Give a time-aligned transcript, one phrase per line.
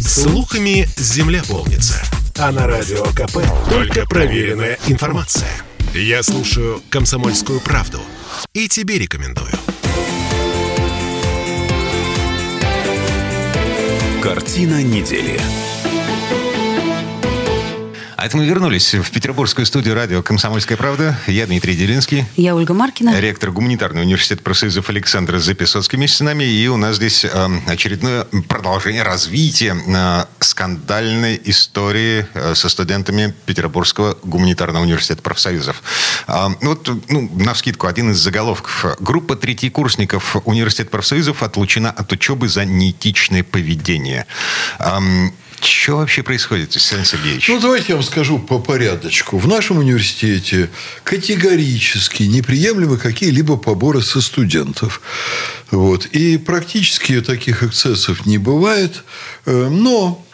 [0.00, 2.02] Слухами земля полнится.
[2.38, 5.50] А на радио КП только проверенная информация.
[5.94, 8.00] Я слушаю «Комсомольскую правду»
[8.54, 9.52] и тебе рекомендую.
[14.22, 15.40] Картина недели.
[18.20, 21.18] А это мы вернулись в петербургскую студию радио «Комсомольская правда».
[21.26, 22.26] Я Дмитрий Делинский.
[22.36, 23.18] Я Ольга Маркина.
[23.18, 26.44] Ректор гуманитарного университета профсоюзов Александр Записоцкий вместе с нами.
[26.44, 34.18] И у нас здесь э, очередное продолжение развития э, скандальной истории э, со студентами Петербургского
[34.22, 35.82] гуманитарного университета профсоюзов.
[36.28, 38.98] Э, вот, ну, на вскидку, один из заголовков.
[39.00, 44.26] Группа третьекурсников университета профсоюзов отлучена от учебы за неэтичное поведение.
[44.78, 44.98] Э,
[45.62, 47.48] что вообще происходит, Александр Сергеевич?
[47.48, 49.38] Ну, давайте я вам скажу по порядочку.
[49.38, 50.70] В нашем университете
[51.04, 55.00] категорически неприемлемы какие-либо поборы со студентов.
[55.70, 56.06] Вот.
[56.06, 59.04] И практически таких эксцессов не бывает.
[59.46, 60.24] Э, но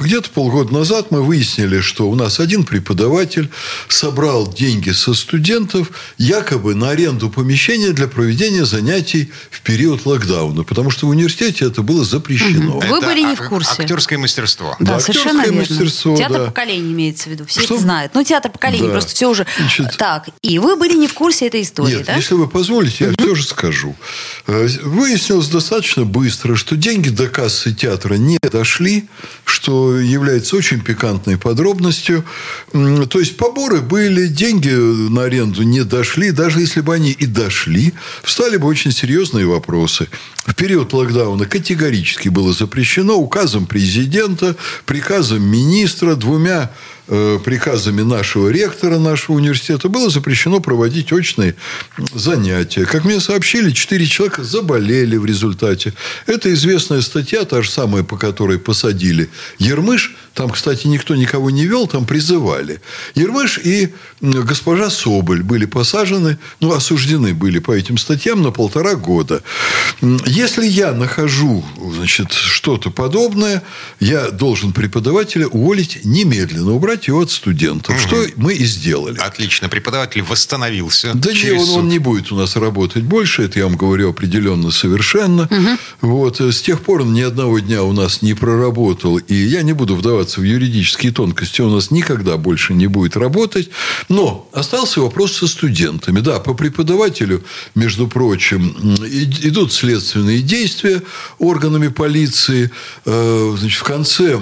[0.00, 3.50] где-то полгода назад мы выяснили, что у нас один преподаватель
[3.88, 10.64] собрал деньги со студентов якобы на аренду помещения для проведения занятий в период локдауна.
[10.64, 12.78] Потому что в университете это было запрещено.
[12.78, 12.86] Угу.
[12.86, 13.70] Вы были не в курсе.
[13.82, 14.76] Актерское мастерство.
[14.80, 15.74] Да, Да, совершенно актерское верно.
[15.76, 16.46] мастерство, театр да.
[16.46, 17.44] поколений имеется в виду.
[17.46, 17.74] Все Что?
[17.74, 18.14] это знают.
[18.14, 18.92] Ну, театр поколений, Да.
[18.92, 19.46] просто все уже...
[19.58, 22.16] Значит- Так, и вы были не в курсе этой истории, Нет, да?
[22.16, 23.94] если вы позволите, я все же скажу.
[24.46, 29.08] Э, Выяснилось достаточно быстро, что деньги до кассы театра не дошли,
[29.44, 32.24] что является очень пикантной подробностью.
[32.72, 36.30] То есть поборы были, деньги на аренду не дошли.
[36.30, 40.08] Даже если бы они и дошли, встали бы очень серьезные вопросы.
[40.46, 46.70] В период локдауна категорически было запрещено указом президента, приказом министра, двумя
[47.10, 51.56] приказами нашего ректора нашего университета было запрещено проводить очные
[52.14, 52.84] занятия.
[52.84, 55.92] Как мне сообщили, четыре человека заболели в результате.
[56.26, 60.14] Это известная статья, та же самая, по которой посадили Ермыш.
[60.34, 62.80] Там, кстати, никто никого не вел, там призывали.
[63.14, 69.42] Ермыш и госпожа Соболь были посажены, ну, осуждены были по этим статьям на полтора года.
[70.26, 71.64] Если я нахожу,
[71.96, 73.62] значит, что-то подобное,
[73.98, 78.00] я должен преподавателя уволить немедленно, убрать его от студентов.
[78.00, 79.18] Что мы и сделали.
[79.18, 79.68] Отлично.
[79.68, 81.12] Преподаватель восстановился.
[81.14, 84.10] Да не, через он, он не будет у нас работать больше, это я вам говорю
[84.10, 85.48] определенно совершенно.
[86.00, 86.40] Вот.
[86.40, 89.72] э, С тех пор он ни одного дня у нас не проработал, и я не
[89.72, 93.70] буду вдаваться в юридические тонкости, он у нас никогда больше не будет работать.
[94.08, 96.20] Но остался вопрос со студентами.
[96.20, 97.42] Да, по преподавателю,
[97.74, 98.74] между прочим,
[99.42, 101.02] идут следственные действия
[101.38, 102.70] органами полиции.
[103.04, 104.40] Э, Значит, в конце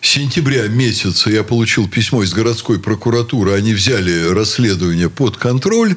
[0.00, 3.52] сентября месяца я получил письмо из городской прокуратуры.
[3.52, 5.96] Они взяли расследование под контроль.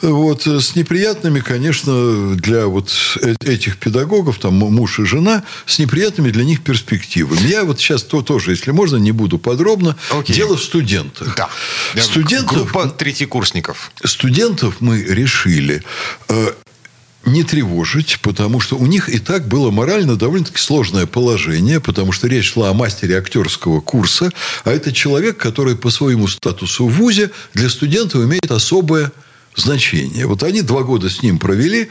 [0.00, 2.90] Вот, э, с неприятными, конечно, для вот
[3.20, 7.46] э- этих педагогов, там муж и жена, с неприятными для них перспективами.
[7.46, 9.96] Я вот сейчас то тоже, если можно, не буду подробно.
[10.10, 10.34] Окей.
[10.34, 11.34] Дело в студентах.
[11.36, 11.48] Да.
[12.02, 13.92] Студентов, Группа третьекурсников.
[14.04, 15.82] студентов мы решили
[16.28, 16.52] э,
[17.24, 22.26] не тревожить, потому что у них и так было морально довольно-таки сложное положение, потому что
[22.26, 24.30] речь шла о мастере актерского курса,
[24.64, 29.12] а это человек, который по своему статусу в ВУЗе для студентов имеет особое
[29.54, 30.26] значение.
[30.26, 31.90] Вот они два года с ним провели.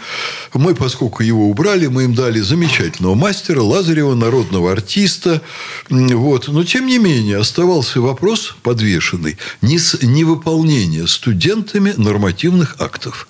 [0.54, 5.42] Мы, поскольку его убрали, мы им дали замечательного мастера Лазарева, народного артиста.
[5.90, 6.48] Вот.
[6.48, 9.38] Но, тем не менее, оставался вопрос подвешенный.
[9.62, 13.28] Невыполнение студентами нормативных актов.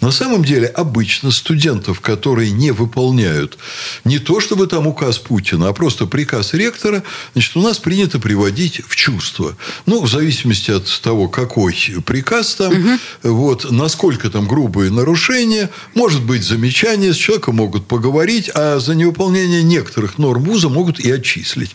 [0.00, 3.58] На самом деле, обычно студентов, которые не выполняют
[4.04, 7.02] не то, чтобы там указ Путина, а просто приказ ректора,
[7.34, 9.56] значит, у нас принято приводить в чувство.
[9.84, 11.74] Ну, в зависимости от того, какой
[12.06, 18.78] приказ там, вот, насколько там грубые нарушения, может быть замечание, с человеком могут поговорить, а
[18.78, 21.74] за невыполнение некоторых норм вуза могут и отчислить.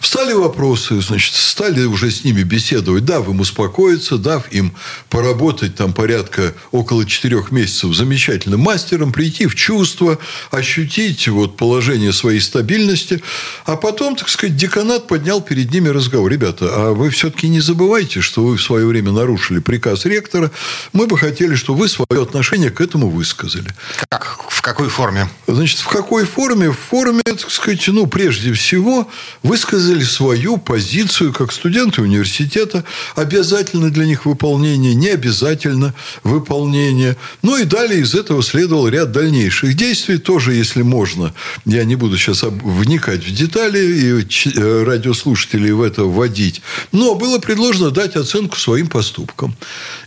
[0.00, 4.74] Встали вопросы, значит, стали уже с ними беседовать, дав им успокоиться, дав им
[5.08, 10.18] поработать там порядка около четырех месяцев замечательным мастером, прийти в чувство,
[10.50, 13.22] ощутить вот положение своей стабильности.
[13.64, 16.30] А потом, так сказать, деканат поднял перед ними разговор.
[16.30, 20.50] Ребята, а вы все-таки не забывайте, что вы в свое время нарушили приказ ректора.
[20.92, 23.74] Мы бы хотели, чтобы вы свое отношение к этому высказали.
[24.08, 24.38] Как?
[24.64, 25.28] Какой форме?
[25.46, 26.70] Значит, в какой форме?
[26.70, 29.06] В форме, так сказать, ну, прежде всего,
[29.42, 32.82] высказали свою позицию как студенты университета.
[33.14, 37.18] Обязательно для них выполнение, не обязательно выполнение.
[37.42, 40.16] Ну, и далее из этого следовал ряд дальнейших действий.
[40.16, 41.34] Тоже, если можно,
[41.66, 46.62] я не буду сейчас вникать в детали и э, радиослушателей в это вводить.
[46.90, 49.54] Но было предложено дать оценку своим поступкам.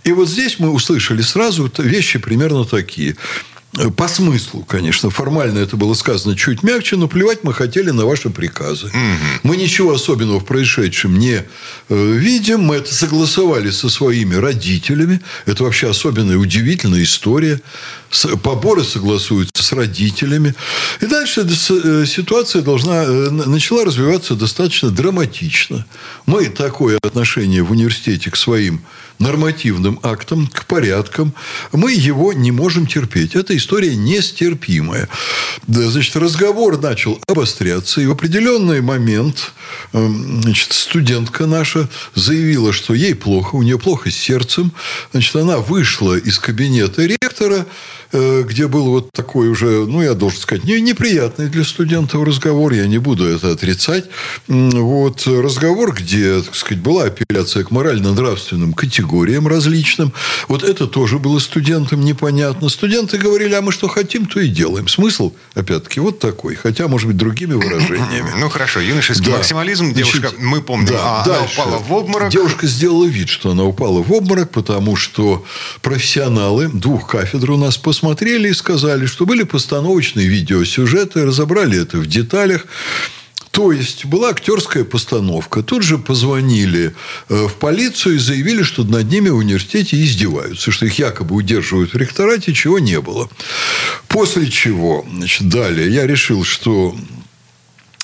[0.04, 3.16] И вот здесь мы услышали сразу вещи примерно такие.
[3.96, 8.30] По смыслу, конечно, формально это было сказано чуть мягче, но плевать мы хотели на ваши
[8.30, 8.88] приказы.
[8.88, 8.96] Угу.
[9.44, 11.44] Мы ничего особенного в происшедшем не
[11.90, 12.62] э, видим.
[12.62, 15.22] Мы это согласовали со своими родителями.
[15.46, 17.62] Это вообще особенная, удивительная история.
[18.42, 20.56] Поборы согласуются с родителями.
[21.02, 25.86] И дальше э, ситуация должна, э, начала развиваться достаточно драматично.
[26.26, 28.82] Мы такое отношение в университете к своим
[29.20, 31.34] нормативным актам, к порядкам,
[31.72, 33.36] мы его не можем терпеть.
[33.36, 35.10] Эта история нестерпимая.
[35.66, 39.54] Да, значит, разговор начал обостряться, и в определенный момент
[39.94, 44.72] эм, значит, студентка наша заявила, что ей плохо, у нее плохо с сердцем.
[45.12, 47.66] Значит, она вышла из кабинета ректора,
[48.12, 52.88] где был вот такой уже, ну, я должен сказать, не, неприятный для студентов разговор, я
[52.88, 54.06] не буду это отрицать.
[54.48, 60.14] Вот разговор, где, так сказать, была апелляция к морально-нравственным категориям различным.
[60.48, 62.70] Вот это тоже было студентам непонятно.
[62.70, 64.88] Студенты говорили, а мы что хотим, то и делаем.
[64.88, 66.56] Смысл, опять-таки, вот такой.
[66.56, 68.32] Хотя, может быть, другими выражениями.
[68.40, 68.80] Ну, хорошо.
[68.80, 69.38] Юношеский да.
[69.38, 69.94] максимализм.
[69.94, 72.30] Девушка, Значит, мы помним, да, а, она упала в обморок.
[72.32, 75.46] Девушка сделала вид, что она упала в обморок, потому что
[75.82, 81.98] профессионалы двух кафедр у нас по посмотрели и сказали, что были постановочные видеосюжеты, разобрали это
[81.98, 82.68] в деталях.
[83.50, 85.64] То есть, была актерская постановка.
[85.64, 86.94] Тут же позвонили
[87.28, 91.94] э, в полицию и заявили, что над ними в университете издеваются, что их якобы удерживают
[91.94, 93.30] в ректорате, чего не было.
[94.08, 96.96] После чего, значит, далее я решил, что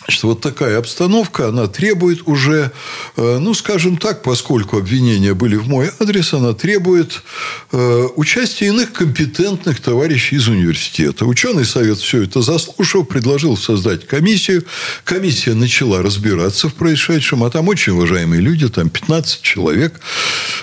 [0.05, 2.71] Значит, вот такая обстановка, она требует уже,
[3.15, 7.21] э, ну, скажем так, поскольку обвинения были в мой адрес, она требует
[7.71, 11.25] э, участия иных компетентных товарищей из университета.
[11.25, 14.65] Ученый совет все это заслушал, предложил создать комиссию.
[15.05, 20.01] Комиссия начала разбираться в происшедшем, а там очень уважаемые люди, там 15 человек.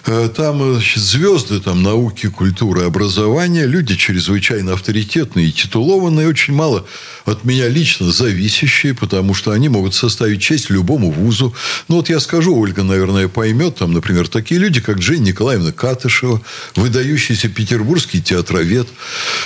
[0.04, 6.86] Э, там значит, звезды там, науки, культуры, образования, люди чрезвычайно авторитетные и титулованные, очень мало
[7.24, 11.54] от меня лично зависящие, потому что они могут составить честь любому вузу.
[11.88, 16.40] Ну, вот я скажу, Ольга, наверное, поймет, там, например, такие люди, как Джейн Николаевна Катышева,
[16.76, 18.88] выдающийся петербургский театровед.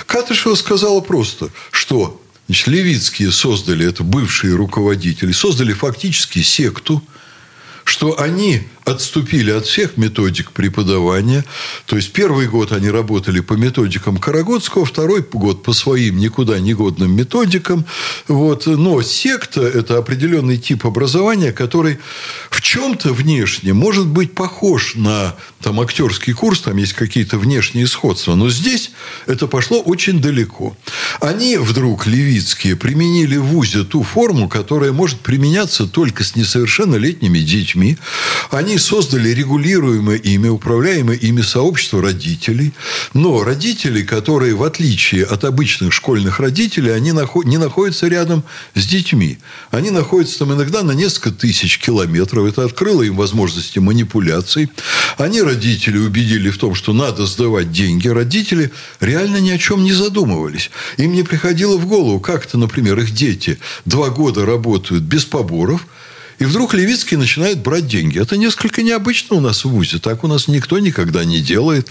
[0.07, 7.03] Катышева сказала просто, что Значит, Левицкие создали, это бывшие руководители, создали фактически секту,
[7.85, 11.45] что они отступили от всех методик преподавания.
[11.87, 16.75] То есть, первый год они работали по методикам Карагодского, второй год по своим никуда не
[16.75, 17.85] годным методикам.
[18.29, 18.67] Вот.
[18.67, 21.99] Но секта– это определенный тип образования, который
[22.51, 25.35] в чем-то внешне может быть похож на
[25.65, 28.35] там, актерский курс, там есть какие-то внешние сходства.
[28.35, 28.91] Но здесь
[29.27, 30.77] это пошло очень далеко.
[31.21, 37.97] Они вдруг, левицкие, применили в ВУЗе ту форму, которая может применяться только с несовершеннолетними детьми.
[38.51, 42.73] Они они создали регулируемое ими, управляемое ими сообщество родителей.
[43.13, 47.13] Но родители, которые, в отличие от обычных школьных родителей, они
[47.45, 48.43] не находятся рядом
[48.75, 49.39] с детьми.
[49.71, 52.49] Они находятся там иногда на несколько тысяч километров.
[52.49, 54.69] Это открыло им возможности манипуляций.
[55.19, 58.09] Они, родители, убедили в том, что надо сдавать деньги.
[58.09, 60.73] Родители реально ни о чем не задумывались.
[60.97, 65.87] Им не приходило в голову, как-то, например, их дети два года работают без поборов–
[66.39, 68.21] и вдруг Левицкий начинает брать деньги.
[68.21, 69.99] Это несколько необычно у нас в ВУЗе.
[69.99, 71.89] Так у нас никто никогда не делает.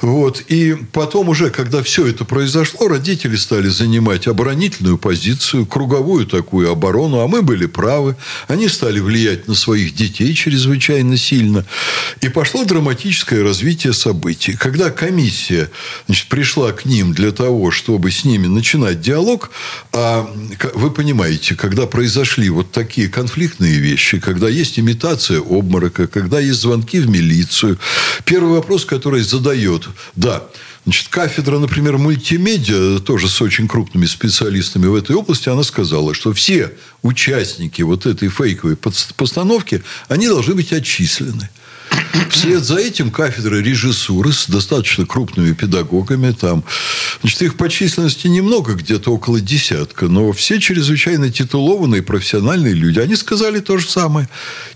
[0.00, 0.42] Вот.
[0.48, 7.20] И потом уже, когда все это произошло, родители стали занимать оборонительную позицию, круговую такую оборону,
[7.20, 8.16] а мы были правы.
[8.48, 11.64] Они стали влиять на своих детей чрезвычайно сильно.
[12.20, 14.54] И пошло драматическое развитие событий.
[14.54, 15.70] Когда комиссия
[16.06, 19.50] значит, пришла к ним для того, чтобы с ними начинать диалог,
[19.92, 20.30] а
[20.74, 26.60] вы понимаете, когда произошли вот такие конфликтные разные вещи, когда есть имитация обморока, когда есть
[26.60, 27.78] звонки в милицию.
[28.24, 30.42] Первый вопрос, который задает, да,
[30.86, 36.34] Значит, кафедра, например, мультимедиа, тоже с очень крупными специалистами в этой области, она сказала, что
[36.34, 41.48] все участники вот этой фейковой постановки, они должны быть отчислены.
[42.34, 46.32] Вслед за этим кафедра режиссуры с достаточно крупными педагогами.
[46.32, 46.64] Там,
[47.20, 50.08] значит, их по численности немного, где-то около десятка.
[50.08, 52.98] Но все чрезвычайно титулованные профессиональные люди.
[52.98, 54.28] Они сказали то же самое.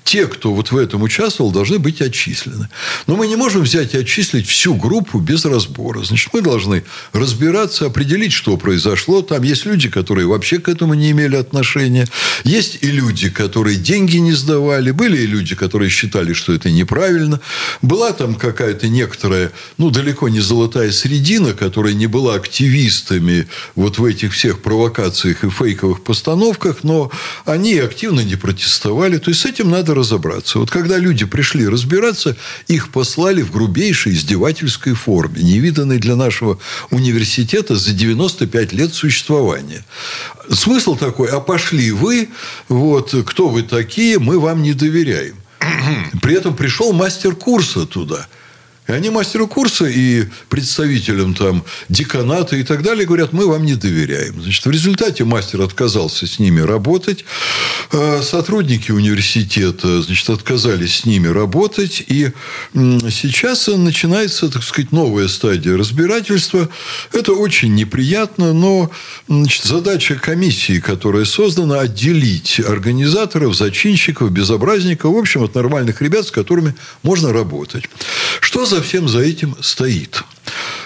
[0.05, 2.69] Те, кто вот в этом участвовал, должны быть отчислены.
[3.07, 6.05] Но мы не можем взять и отчислить всю группу без разбора.
[6.05, 9.21] Значит, мы должны разбираться, определить, что произошло.
[9.21, 12.07] Там есть люди, которые вообще к этому не имели отношения.
[12.45, 14.93] Есть и люди, которые деньги не сдавали.
[14.93, 17.41] Были и люди, которые считали, что это неправильно правильно.
[17.81, 24.05] Была там какая-то некоторая, ну, далеко не золотая средина, которая не была активистами вот в
[24.05, 27.11] этих всех провокациях и фейковых постановках, но
[27.47, 29.19] они активно не протестовали.
[29.19, 30.59] То есть, с этим надо разобраться.
[30.59, 32.37] Вот когда люди пришли разбираться,
[32.67, 36.59] их послали в грубейшей издевательской форме, невиданной для нашего
[36.91, 39.85] университета за 95 лет существования.
[40.51, 42.29] Смысл такой, а пошли вы,
[42.69, 45.38] вот, кто вы такие, мы вам не доверяем.
[46.23, 48.27] При этом пришел мастер курса туда–
[48.89, 53.75] и они мастеру курса и представителям там деканата и так далее говорят, мы вам не
[53.75, 54.41] доверяем.
[54.41, 57.25] Значит, в результате мастер отказался с ними работать.
[57.93, 62.03] А сотрудники университета, значит, отказались с ними работать.
[62.07, 62.31] И
[62.73, 66.71] сейчас начинается, так сказать, новая стадия разбирательства.
[67.13, 68.91] Это очень неприятно, но
[69.29, 76.31] значит, задача комиссии, которая создана, отделить организаторов, зачинщиков, безобразников, в общем, от нормальных ребят, с
[76.31, 77.85] которыми можно работать.
[78.41, 80.23] Что за всем за этим стоит?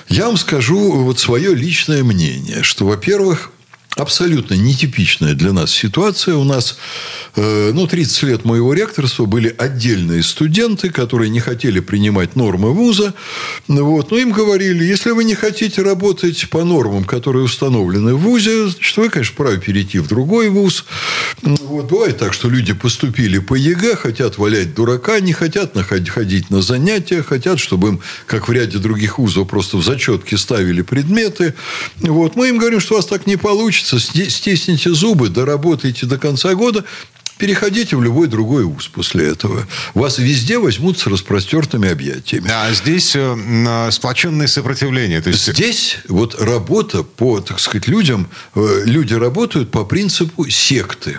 [0.08, 3.51] Я вам скажу вот свое личное мнение, что, во-первых,
[3.96, 6.36] абсолютно нетипичная для нас ситуация.
[6.36, 6.78] У нас,
[7.36, 13.14] э, ну, 30 лет моего ректорства были отдельные студенты, которые не хотели принимать нормы вуза.
[13.68, 14.10] Вот.
[14.10, 18.96] Но им говорили, если вы не хотите работать по нормам, которые установлены в вузе, значит,
[18.96, 20.84] вы, конечно, вправе перейти в другой вуз.
[21.42, 21.86] Вот.
[21.86, 25.76] Бывает так, что люди поступили по ЕГЭ, хотят валять дурака, не хотят
[26.08, 30.80] ходить на занятия, хотят, чтобы им, как в ряде других вузов, просто в зачетке ставили
[30.82, 31.54] предметы.
[31.98, 32.36] Вот.
[32.36, 36.54] Мы им говорим, что у вас так не получится получится, стесните зубы, доработайте до конца
[36.54, 36.84] года,
[37.38, 39.66] переходите в любой другой вуз после этого.
[39.94, 42.48] Вас везде возьмут с распростертыми объятиями.
[42.50, 45.20] А здесь э, сплоченное сопротивление.
[45.20, 45.52] То есть...
[45.52, 51.18] Здесь вот работа по, так сказать, людям, э, люди работают по принципу секты.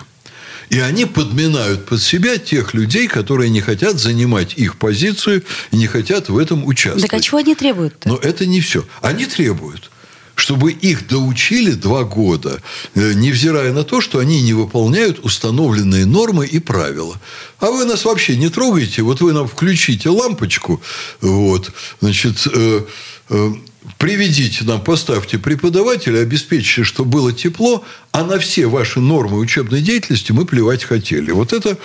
[0.70, 5.86] И они подминают под себя тех людей, которые не хотят занимать их позицию и не
[5.86, 7.10] хотят в этом участвовать.
[7.10, 7.94] Так а чего они требуют?
[7.94, 8.08] -то?
[8.08, 8.84] Но это не все.
[9.02, 9.90] Они требуют
[10.34, 12.60] чтобы их доучили два года,
[12.94, 17.20] э, невзирая на то, что они не выполняют установленные нормы и правила.
[17.60, 20.80] А вы нас вообще не трогаете, вот вы нам включите лампочку,
[21.20, 22.84] вот, значит, э,
[23.30, 23.52] э,
[23.98, 30.32] приведите нам, поставьте преподавателя, обеспечьте, чтобы было тепло, а на все ваши нормы учебной деятельности
[30.32, 31.30] мы плевать хотели.
[31.30, 31.76] Вот это,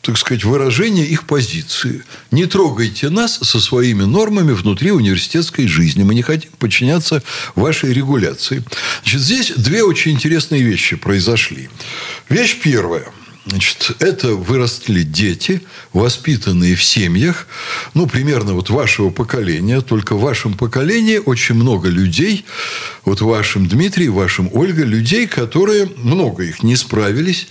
[0.00, 2.04] так сказать, выражение их позиции.
[2.30, 6.02] Не трогайте нас со своими нормами внутри университетской жизни.
[6.02, 7.22] Мы не хотим подчиняться
[7.54, 8.62] вашей регуляции.
[9.02, 11.70] Значит, здесь две очень интересные вещи произошли.
[12.28, 13.06] Вещь первая–
[13.48, 15.62] Значит, это выросли дети,
[15.94, 17.46] воспитанные в семьях,
[17.94, 19.80] ну, примерно вот вашего поколения.
[19.80, 22.44] Только в вашем поколении очень много людей,
[23.06, 27.48] вот в вашем Дмитрий, в вашем Ольга, людей, которые, много их не справились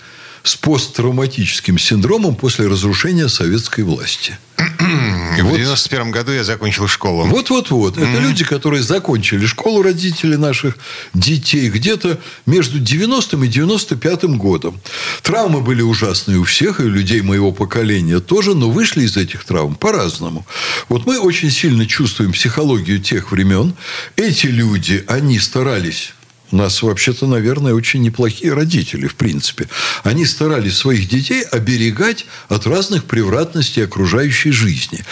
[0.48, 4.38] с посттравматическим синдромом после разрушения советской власти.
[4.58, 7.26] В 91 году я закончил школу.
[7.26, 7.98] Вот-вот-вот.
[7.98, 10.78] Это люди, которые закончили школу, родители наших
[11.14, 14.80] детей, где-то между 90-м и 95-м годом.
[15.22, 19.44] Травмы были ужасные у всех, и у людей моего поколения тоже, но вышли из этих
[19.44, 20.48] травм по-разному.
[20.88, 23.74] Вот мы очень сильно чувствуем психологию тех времен.
[24.16, 26.14] Эти люди, они старались
[26.52, 29.68] у нас вообще-то, наверное, очень неплохие родители, в принципе.
[30.04, 35.04] Они старались своих детей оберегать от разных превратностей окружающей жизни.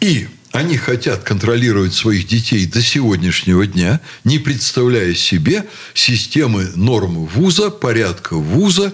[0.00, 7.70] И они хотят контролировать своих детей до сегодняшнего дня, не представляя себе системы норм вуза,
[7.70, 8.92] порядка вуза.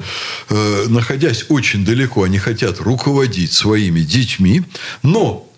[0.50, 4.62] Э, находясь очень далеко, они хотят руководить своими детьми.
[5.02, 5.50] Но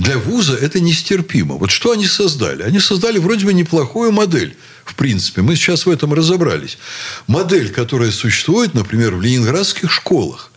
[0.00, 1.56] для вуза это нестерпимо.
[1.56, 2.62] Вот что они создали?
[2.62, 4.56] Они создали вроде бы неплохую модель–
[4.90, 5.42] в принципе.
[5.42, 6.78] Мы сейчас в этом разобрались.
[7.26, 10.50] Модель, которая существует, например, в ленинградских школах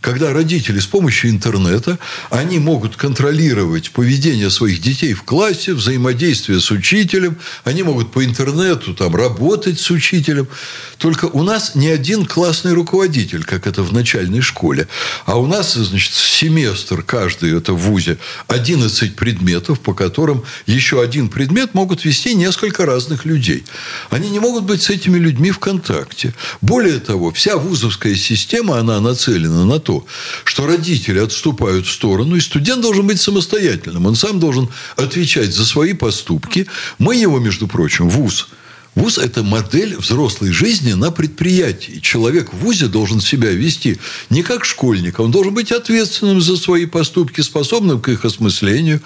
[0.00, 1.98] когда родители с помощью интернета,
[2.30, 8.94] они могут контролировать поведение своих детей в классе, взаимодействие с учителем, они могут по интернету
[8.94, 10.48] там работать с учителем.
[10.96, 14.88] Только у нас не один классный руководитель, как это в начальной школе,
[15.26, 21.28] а у нас, значит, семестр каждый, это в ВУЗе, 11 предметов, по которым еще один
[21.28, 23.64] предмет могут вести несколько разных людей.
[24.08, 26.32] Они не могут быть с этими людьми в контакте.
[26.62, 30.06] Более того, вся вузовская система, она нацелена на то, то,
[30.44, 34.06] что родители отступают в сторону, и студент должен быть самостоятельным.
[34.06, 36.68] Он сам должен отвечать за свои поступки.
[36.98, 38.48] Мы его, между прочим, вуз–
[38.96, 42.00] ВУЗ– это модель взрослой жизни на предприятии.
[42.02, 43.98] Человек в ВУЗе должен себя вести
[44.30, 49.00] не как школьник, он должен быть ответственным за свои поступки, способным к их осмыслению.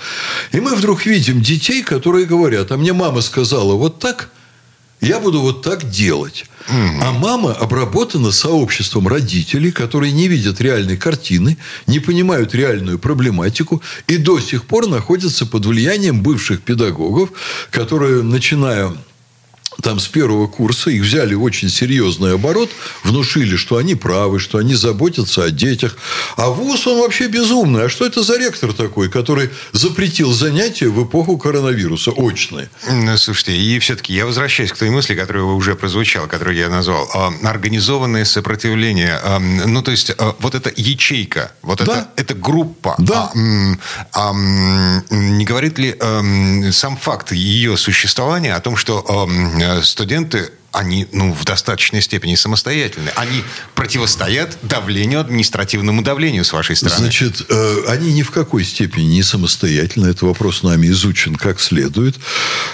[0.52, 4.30] И мы вдруг видим детей, которые говорят, а мне мама сказала вот так–
[5.04, 6.46] Я буду вот так делать.
[6.68, 14.16] А мама обработана сообществом родителей, которые не видят реальной картины, не понимают реальную проблематику и
[14.16, 17.30] до сих пор находятся под влиянием бывших педагогов,
[17.70, 18.94] которые, начиная
[19.82, 22.70] там с первого курса их взяли очень серьезный оборот,
[23.02, 25.96] внушили, что они правы, что они заботятся о детях.
[26.36, 27.84] А ВУЗ, он вообще безумный.
[27.86, 32.70] А что это за ректор такой, который запретил занятия в эпоху коронавируса очные?
[32.90, 37.08] Ну, слушайте, и все-таки я возвращаюсь к той мысли, которая уже прозвучала, которую я назвал.
[37.14, 39.18] А, Организованное сопротивление.
[39.22, 41.84] А, Ну, то есть, а, вот эта ячейка, вот Да.
[41.84, 42.94] это, эта группа.
[42.98, 43.30] Да.
[44.12, 44.32] А, а,
[45.10, 49.04] не говорит ли ам, сам факт ее существования о том, что
[49.82, 53.10] студенты они ну, в достаточной степени самостоятельны.
[53.14, 53.44] Они
[53.76, 56.98] противостоят давлению, административному давлению с вашей стороны.
[56.98, 60.06] Значит, э, они ни в какой степени не самостоятельны.
[60.06, 62.16] Этот вопрос нами изучен как следует.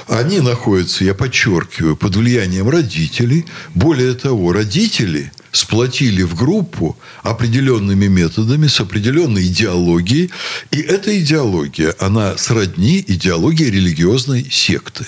[0.08, 3.44] Они находятся, я подчеркиваю, под влиянием родителей.
[3.74, 10.30] Более того, родители сплотили в группу определенными методами, с определенной идеологией.
[10.70, 15.04] И эта идеология, она сродни идеологии религиозной секты.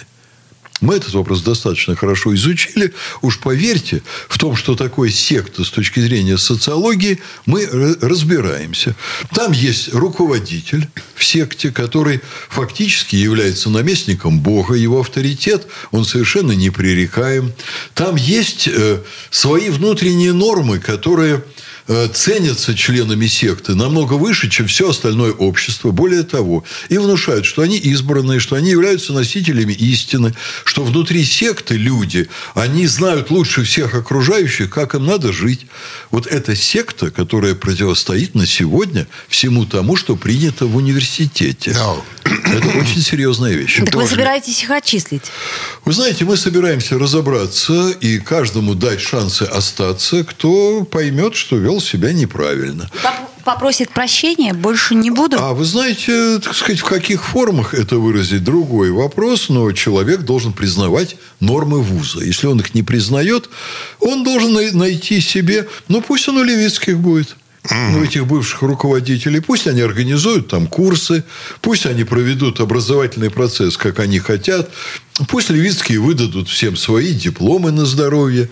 [0.83, 2.93] Мы этот вопрос достаточно хорошо изучили.
[3.23, 7.67] Уж поверьте, в том, что такое секта с точки зрения социологии, мы
[8.01, 8.97] разбираемся.
[9.33, 17.53] Там есть руководитель в секте, который фактически является наместником Бога, его авторитет, он совершенно непререкаем.
[17.95, 21.45] Там есть э, свои внутренние нормы, которые
[21.87, 25.91] ценятся членами секты намного выше, чем все остальное общество.
[25.91, 30.35] Более того, и внушают, что они избранные, что они являются носителями истины,
[30.65, 35.67] что внутри секты люди, они знают лучше всех окружающих, как им надо жить.
[36.11, 41.77] Вот эта секта, которая противостоит на сегодня всему тому, что принято в университете.
[42.25, 43.81] Это очень серьезная вещь.
[43.85, 45.25] Так вы собираетесь их отчислить?
[45.85, 52.12] Вы знаете, мы собираемся разобраться и каждому дать шансы остаться, кто поймет, что вел себя
[52.12, 52.91] неправильно.
[53.02, 55.37] Поп- Попросит прощения, больше не буду.
[55.41, 60.52] А вы знаете, так сказать, в каких формах это выразить, другой вопрос, но человек должен
[60.52, 62.23] признавать нормы вуза.
[62.25, 63.50] Если он их не признает,
[63.99, 67.35] он должен най- найти себе, ну пусть он у Левицких будет.
[67.71, 69.38] Ну, этих бывших руководителей.
[69.38, 71.23] Пусть они организуют там курсы,
[71.61, 74.69] пусть они проведут образовательный процесс, как они хотят.
[75.29, 78.50] Пусть Левицкие выдадут всем свои дипломы на здоровье.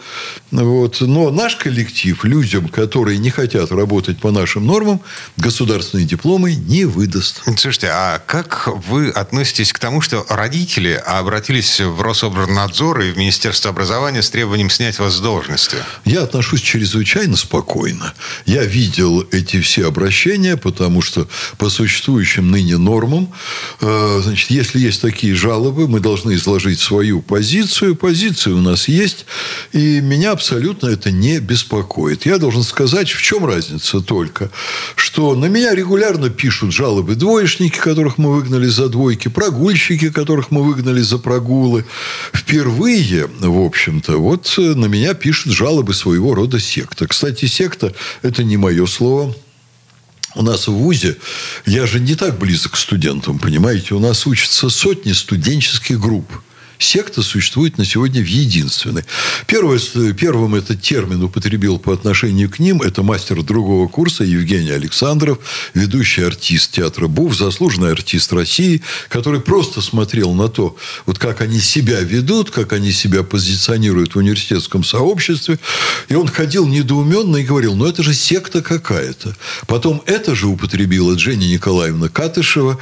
[0.50, 1.00] Вот.
[1.00, 5.00] Но наш коллектив людям, которые не хотят работать по нашим нормам,
[5.37, 7.43] государственные дипломы не выдаст.
[7.56, 13.71] Слушайте, а как вы относитесь к тому, что родители обратились в Рособорнадзор и в Министерство
[13.71, 15.76] образования с требованием снять вас с должности?
[16.04, 18.13] Я отношусь чрезвычайно спокойно.
[18.47, 21.28] Я видел эти все обращения, потому что
[21.59, 23.33] по существующим ныне нормам,
[23.80, 27.97] э, значит, если есть такие жалобы, мы должны изложить свою позицию.
[27.97, 29.27] Позиция у нас есть,
[29.73, 32.27] и меня абсолютно это не беспокоит.
[32.27, 34.51] Я должен сказать, в чем разница только,
[34.97, 40.63] что на меня регулярно пишут жалобы двоечники, которых мы выгнали за двойки, прогульщики, которых мы
[40.63, 41.85] выгнали за прогулы.
[42.33, 47.07] Впервые, в общем-то, вот э, на меня пишут жалобы своего рода секта.
[47.07, 49.35] Кстати, секта– это не мое слово.
[50.37, 51.17] У нас в ВУЗе,
[51.67, 56.27] я же не так близок к студентам, понимаете, у нас учатся сотни студенческих групп.
[56.80, 59.04] Секта существует на сегодня в единственной.
[59.47, 59.78] Первое,
[60.14, 65.38] первым этот термин употребил по отношению к ним, это мастер другого курса Евгений Александров,
[65.75, 71.60] ведущий артист театра БУФ, заслуженный артист России, который просто смотрел на то, вот как они
[71.60, 75.58] себя ведут, как они себя позиционируют в университетском сообществе.
[76.08, 79.36] И он ходил недоуменно и говорил, ну это же секта какая-то.
[79.66, 82.78] Потом это же употребила Женя Николаевна Катышева,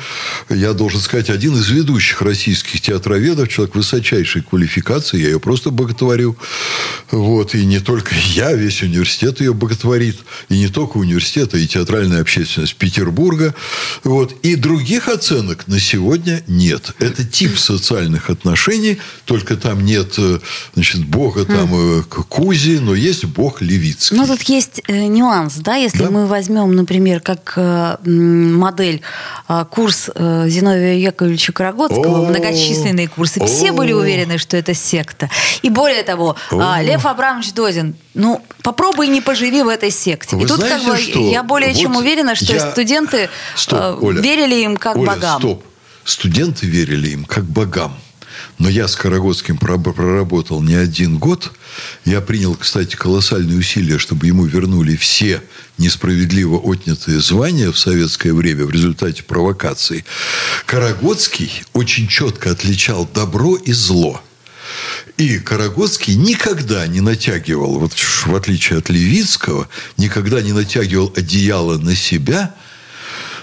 [0.49, 6.37] я должен сказать, один из ведущих российских театроведов, человек высочайшей квалификации, я ее просто боготворю.
[7.11, 7.55] Вот.
[7.55, 10.19] И не только я, весь университет ее боготворит.
[10.49, 13.55] И не только университет, а и театральная общественность Петербурга.
[14.05, 14.35] Вот.
[14.43, 16.95] И других оценок на сегодня нет.
[16.99, 20.39] Это тип социальных отношений, только там нет э,
[20.75, 24.17] значит, бога там э, Кузи, но есть бог Левицкий.
[24.17, 26.11] Ну, тут есть э, нюанс, да, если Да.
[26.11, 27.55] мы возьмем, например, как
[28.05, 29.01] модель
[29.49, 33.73] э, курс Зиновия Яковлевича Карагодского, многочисленные курсы, все.
[33.79, 35.31] Были уверены, что это секта.
[35.63, 36.83] И более того, а, О.
[36.83, 40.37] Лев Абрамович Дозин, ну, попробуй не поживи в этой секте.
[40.37, 41.31] Вы И тут знаете, как бы что?
[41.31, 44.21] я более чем Вот уверена, что я- студенты Стоп, э, Оля.
[44.21, 45.41] верили им как Оля, богам.
[45.41, 45.65] стоп.
[46.05, 47.99] Студенты верили им как богам.
[48.59, 51.53] Но я с Карагодским проработал не один год.
[52.05, 55.43] Я принял, кстати, колоссальные усилия, чтобы ему вернули все
[55.79, 60.05] несправедливо отнятые звания в советское время в результате провокаций.
[60.67, 64.21] Карагодский очень четко отличал добро и зло.
[65.17, 71.95] И Карагодский никогда не натягивал, вот в отличие от Левицкого, никогда не натягивал одеяло на
[71.97, 72.55] себя–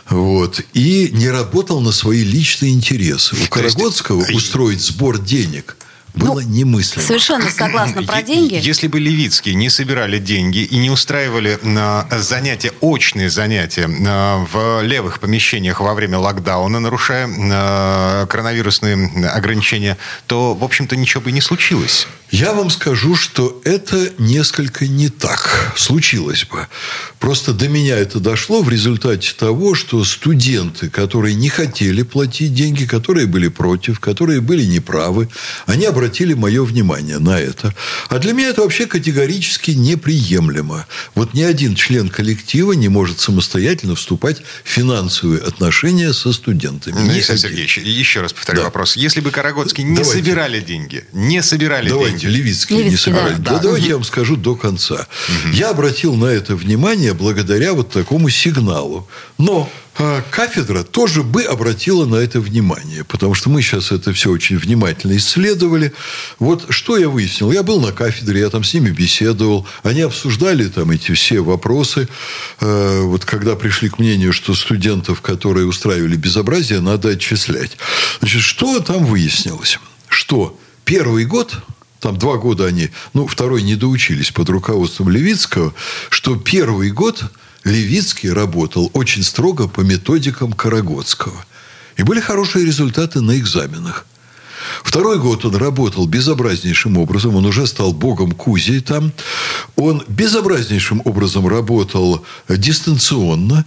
[0.10, 0.62] вот.
[0.74, 3.36] И не работал на свои личные интересы.
[3.36, 4.34] У Карагодского есть...
[4.34, 5.76] устроить сбор денег
[6.16, 7.06] было ну, немыслимо.
[7.06, 8.60] Совершенно согласна про деньги.
[8.62, 11.60] Если бы Левицкие не собирали деньги и не устраивали
[12.12, 19.98] занятия, очные занятия в левых помещениях во время локдауна, нарушая коронавирусные ограничения,
[20.28, 22.08] то, в общем-то, ничего бы и не случилось.
[22.32, 26.68] Я вам скажу, что это несколько не так случилось бы.
[27.20, 32.86] Просто до меня это дошло в результате того, что студенты, которые не хотели платить деньги,
[32.86, 35.30] которые были против, которые были неправы,
[35.66, 37.74] они обратили мое внимание на это.
[38.10, 40.88] А для меня это вообще категорически неприемлемо.
[41.14, 46.96] Вот ни один член коллектива не может самостоятельно вступать в финансовые отношения со студентами.
[46.96, 48.66] Ну, Александр Сергеевич, еще раз повторю да.
[48.66, 48.96] вопрос.
[48.96, 50.20] Если бы Карагодский не Давайте.
[50.20, 52.12] собирали деньги, не собирали Давайте.
[52.12, 53.36] деньги, Левицкий, Левицкий не собирали.
[53.36, 53.60] Да, да, да.
[53.60, 55.08] давайте я вам скажу до конца.
[55.46, 55.54] Угу.
[55.54, 59.08] Я обратил на это внимание благодаря вот такому сигналу.
[59.38, 64.30] Но а, кафедра тоже бы обратила на это внимание, потому что мы сейчас это все
[64.30, 65.94] очень внимательно исследовали.
[66.38, 67.52] Вот что я выяснил.
[67.52, 69.66] Я был на кафедре, я там с ними беседовал.
[69.84, 72.10] Они обсуждали там эти все вопросы.
[72.60, 77.78] А, вот когда пришли к мнению, что студентов, которые устраивали безобразие, надо отчислять.
[78.20, 79.80] Значит, что там выяснилось?
[80.10, 81.54] Что первый год
[82.06, 85.74] там два года они, ну, второй не доучились под руководством Левицкого,
[86.12, 87.24] что первый год
[87.64, 91.44] Левицкий работал очень строго по методикам Карагодского.
[91.98, 94.06] И были хорошие результаты на экзаменах.
[94.84, 97.36] Второй год он работал безобразнейшим образом.
[97.36, 99.12] Он уже стал богом Кузей там.
[99.76, 103.66] Он безобразнейшим образом работал дистанционно.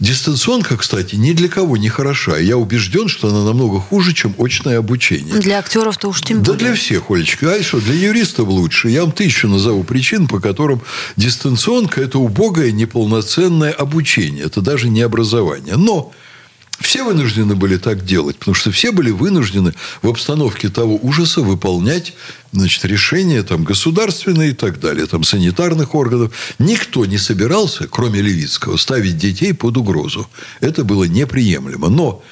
[0.00, 2.38] Дистанционка, кстати, ни для кого не хороша.
[2.38, 5.34] Я убежден, что она намного хуже, чем очное обучение.
[5.34, 6.52] Для актеров-то уж тем более.
[6.52, 7.52] Да для всех, Олечка.
[7.52, 8.90] А что, для юристов лучше.
[8.90, 10.82] Я вам тысячу назову причин, по которым
[11.16, 14.44] дистанционка– это убогое, неполноценное обучение.
[14.44, 15.76] Это даже не образование.
[15.76, 16.12] Но
[16.80, 22.14] все вынуждены были так делать, потому что все были вынуждены в обстановке того ужаса выполнять
[22.52, 26.32] значит, решения там, государственные и так далее, там, санитарных органов.
[26.58, 30.28] Никто не собирался, кроме Левицкого, ставить детей под угрозу.
[30.60, 31.88] Это было неприемлемо.
[31.88, 32.22] Но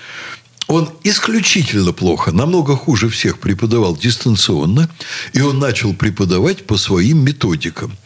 [0.68, 4.90] он исключительно плохо, намного хуже всех преподавал дистанционно,
[5.32, 7.96] и он начал преподавать по своим методикам.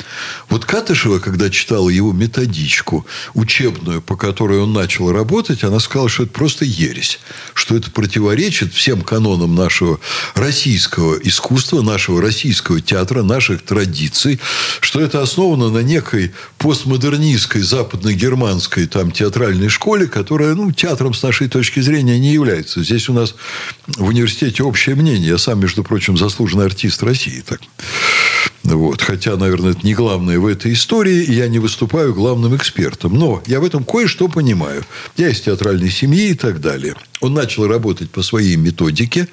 [0.50, 6.24] Вот Катышева, когда читала его методичку учебную, по которой он начал работать, она сказала, что
[6.24, 7.18] это просто ересь,
[7.54, 9.98] что это противоречит всем канонам нашего
[10.34, 14.38] российского искусства, нашего российского театра, наших традиций,
[14.80, 21.48] что это основано на некой постмодернистской западно-германской там театральной школе, которая, ну, театром с нашей
[21.48, 22.82] точки зрения не является является.
[22.82, 23.34] Здесь у нас
[23.86, 25.28] в университете общее мнение.
[25.28, 27.42] Я сам, между прочим, заслуженный артист России.
[27.46, 27.60] Так.
[28.64, 29.02] Вот.
[29.02, 33.14] Хотя, наверное, это не главное в этой истории, я не выступаю главным экспертом.
[33.14, 34.84] Но я в этом кое-что понимаю.
[35.16, 36.94] Я из театральной семьи и так далее.
[37.20, 39.28] Он начал работать по своей методике,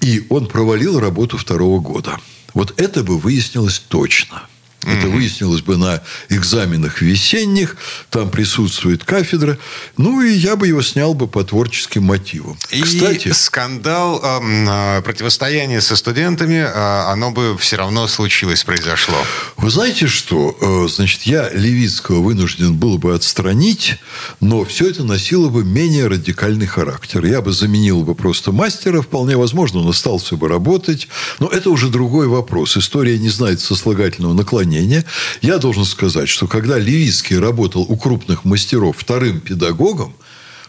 [0.00, 2.18] и он провалил работу второго года.
[2.52, 4.42] Вот это бы выяснилось точно–
[4.86, 7.76] это выяснилось бы на экзаменах весенних.
[8.10, 9.58] Там присутствует кафедра.
[9.96, 12.58] Ну, и я бы его снял бы по творческим мотивам.
[12.70, 19.16] И Кстати, скандал, э, противостояние со студентами, э, оно бы все равно случилось, произошло.
[19.56, 20.56] Вы знаете что?
[20.60, 23.96] Э, значит, я Левицкого вынужден был бы отстранить,
[24.40, 27.24] но все это носило бы менее радикальный характер.
[27.24, 31.08] Я бы заменил бы просто мастера, вполне возможно, он остался бы работать.
[31.38, 32.76] Но это уже другой вопрос.
[32.76, 35.04] История не знает сослагательного наклонения мнение.
[35.40, 40.14] Я должен сказать, что когда Левицкий работал у крупных мастеров вторым педагогом,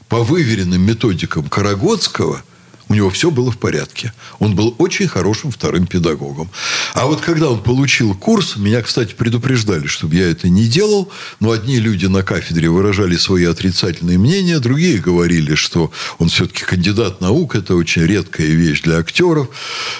[0.07, 2.43] по выверенным методикам Карагодского–
[2.87, 4.13] у него все было в порядке.
[4.39, 6.49] Он был очень хорошим вторым педагогом.
[6.93, 11.51] А вот когда он получил курс, меня, кстати, предупреждали, чтобы я это не делал, но
[11.51, 17.55] одни люди на кафедре выражали свои отрицательные мнения, другие говорили, что он все-таки кандидат наук,
[17.55, 19.49] это очень редкая вещь для актеров.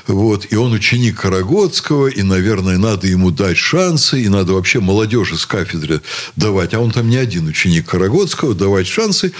[0.08, 0.48] Вот.
[0.52, 5.46] И он ученик Карагодского, и, наверное, надо ему дать шансы, и надо вообще молодежи с
[5.46, 6.02] кафедры
[6.36, 6.74] давать.
[6.74, 9.34] А он там не один ученик Карагодского, давать шансы.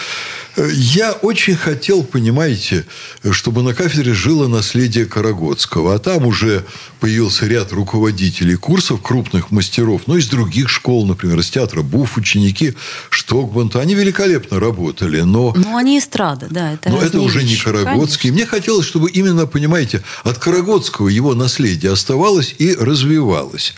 [0.58, 2.86] Я очень хотел, понимаете,
[3.36, 5.94] чтобы на кафедре жило наследие Карагодского.
[5.94, 6.66] А там уже
[7.00, 12.74] появился ряд руководителей курсов, крупных мастеров, ну, из других школ, например, из театра Буф, ученики
[13.10, 13.82] Штокбанта.
[13.82, 15.54] Они великолепно работали, но...
[15.56, 16.74] Ну, они эстрада, да.
[16.74, 18.30] Это но это уже не Карагодский.
[18.30, 18.34] Конечно.
[18.34, 23.76] Мне хотелось, чтобы именно, понимаете, от Карагодского его наследие оставалось и развивалось.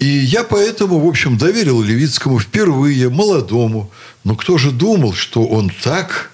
[0.00, 3.90] И я поэтому, в общем, доверил Левицкому впервые, молодому.
[4.24, 6.32] Но кто же думал, что он так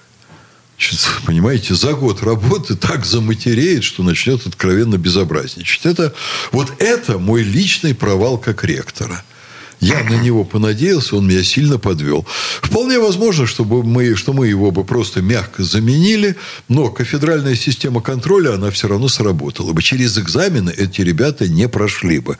[1.25, 5.85] понимаете, за год работы так заматереет, что начнет откровенно безобразничать.
[5.85, 6.13] Это,
[6.51, 9.23] вот это мой личный провал как ректора–
[9.79, 12.25] я на него понадеялся, он меня сильно подвел.
[12.61, 16.35] Вполне возможно, чтобы мы, что мы его бы просто мягко заменили,
[16.69, 19.83] но кафедральная система контроля, она все равно сработала бы.
[19.83, 22.37] Через экзамены эти ребята не прошли бы.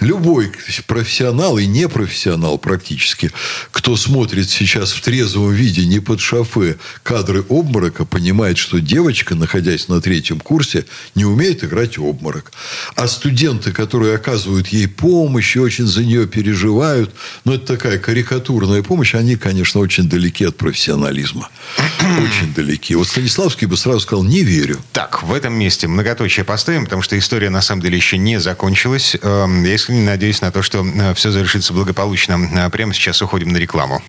[0.00, 0.50] Любой
[0.86, 3.30] профессионал и непрофессионал практически,
[3.70, 9.88] кто смотрит сейчас в трезвом виде, не под шофе, кадры обморока, понимает, что девочка, находясь
[9.88, 12.52] на третьем курсе, не умеет играть обморок.
[12.96, 17.14] А студенты, которые оказывают ей помощь и очень за нее переживают, называют,
[17.44, 21.48] но это такая карикатурная помощь, они, конечно, очень далеки от профессионализма.
[22.00, 22.94] Очень далеки.
[22.94, 24.78] Вот Станиславский бы сразу сказал, не верю.
[24.92, 29.16] Так, в этом месте многоточие поставим, потому что история на самом деле еще не закончилась.
[29.20, 32.38] Эм, я искренне надеюсь на то, что э, все завершится благополучно.
[32.54, 34.02] Э, прямо сейчас уходим на рекламу.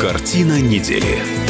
[0.00, 1.41] Картина недели.